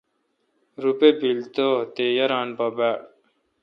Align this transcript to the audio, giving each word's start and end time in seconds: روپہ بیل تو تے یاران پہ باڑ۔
روپہ 0.81 1.09
بیل 1.19 1.39
تو 1.55 1.67
تے 1.95 2.05
یاران 2.17 2.47
پہ 2.57 2.67
باڑ۔ 2.77 2.97